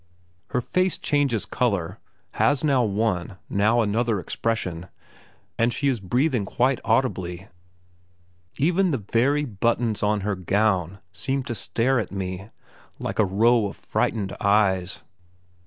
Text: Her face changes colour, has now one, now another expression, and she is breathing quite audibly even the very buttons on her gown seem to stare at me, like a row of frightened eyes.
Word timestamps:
Her 0.47 0.61
face 0.61 0.97
changes 0.97 1.45
colour, 1.45 1.99
has 2.31 2.63
now 2.63 2.83
one, 2.83 3.37
now 3.51 3.81
another 3.81 4.19
expression, 4.19 4.87
and 5.59 5.71
she 5.71 5.89
is 5.89 5.99
breathing 5.99 6.43
quite 6.43 6.79
audibly 6.83 7.49
even 8.57 8.89
the 8.89 8.97
very 9.11 9.45
buttons 9.45 10.01
on 10.01 10.21
her 10.21 10.35
gown 10.35 10.97
seem 11.11 11.43
to 11.43 11.53
stare 11.53 11.99
at 11.99 12.11
me, 12.11 12.49
like 12.97 13.19
a 13.19 13.25
row 13.25 13.67
of 13.67 13.75
frightened 13.77 14.35
eyes. 14.41 15.03